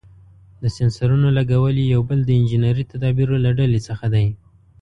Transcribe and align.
د 0.61 0.63
سېنسرونو 0.75 1.27
لګول 1.37 1.75
یې 1.81 1.85
یو 1.95 2.01
بل 2.09 2.19
د 2.25 2.29
انجنیري 2.39 2.83
تدابیرو 2.91 3.35
له 3.45 3.51
ډلې 3.59 3.79
څخه 3.87 4.05
دی. 4.13 4.27